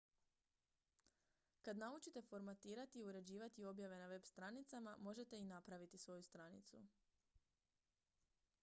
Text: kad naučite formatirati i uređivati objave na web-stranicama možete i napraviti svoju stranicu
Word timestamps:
kad 1.61 1.77
naučite 1.77 2.21
formatirati 2.29 2.99
i 2.99 3.03
uređivati 3.05 3.65
objave 3.65 3.97
na 3.99 4.07
web-stranicama 4.13 4.95
možete 4.99 5.37
i 5.39 5.45
napraviti 5.45 5.97
svoju 5.97 6.23
stranicu 6.23 6.83